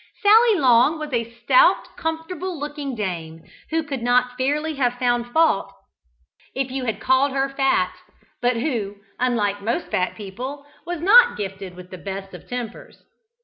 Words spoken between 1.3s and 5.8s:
stout, comfortable looking dame, who could not fairly have found fault